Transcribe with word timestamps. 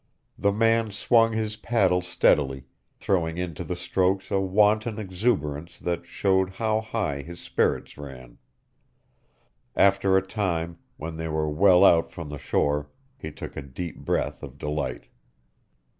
The 0.35 0.51
man 0.51 0.89
swung 0.89 1.33
his 1.33 1.57
paddle 1.57 2.01
steadily, 2.01 2.63
throwing 2.95 3.37
into 3.37 3.63
the 3.63 3.75
strokes 3.75 4.31
a 4.31 4.39
wanton 4.39 4.97
exuberance 4.97 5.77
that 5.77 6.07
showed 6.07 6.53
how 6.55 6.81
high 6.81 7.21
his 7.21 7.39
spirits 7.39 7.99
ran. 7.99 8.39
After 9.75 10.17
a 10.17 10.25
time, 10.25 10.79
when 10.97 11.17
they 11.17 11.27
were 11.27 11.51
well 11.51 11.85
out 11.85 12.11
from 12.11 12.29
the 12.29 12.39
shore, 12.39 12.89
he 13.15 13.31
took 13.31 13.55
a 13.55 13.61
deep 13.61 13.97
breath 13.99 14.41
of 14.41 14.57
delight. 14.57 15.03